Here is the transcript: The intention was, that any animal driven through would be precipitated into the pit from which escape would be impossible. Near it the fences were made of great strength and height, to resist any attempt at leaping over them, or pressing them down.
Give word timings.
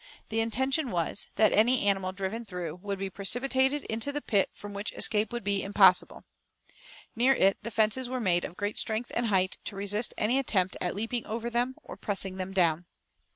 The 0.29 0.39
intention 0.39 0.89
was, 0.89 1.27
that 1.35 1.51
any 1.51 1.83
animal 1.87 2.11
driven 2.11 2.43
through 2.43 2.77
would 2.81 2.97
be 2.97 3.11
precipitated 3.11 3.83
into 3.83 4.11
the 4.11 4.19
pit 4.19 4.49
from 4.51 4.73
which 4.73 4.91
escape 4.93 5.31
would 5.31 5.43
be 5.43 5.61
impossible. 5.61 6.23
Near 7.15 7.35
it 7.35 7.59
the 7.61 7.69
fences 7.69 8.09
were 8.09 8.19
made 8.19 8.43
of 8.43 8.57
great 8.57 8.79
strength 8.79 9.11
and 9.13 9.27
height, 9.27 9.59
to 9.65 9.75
resist 9.75 10.15
any 10.17 10.39
attempt 10.39 10.75
at 10.81 10.95
leaping 10.95 11.27
over 11.27 11.51
them, 11.51 11.75
or 11.83 11.97
pressing 11.97 12.37
them 12.37 12.51
down. 12.51 12.87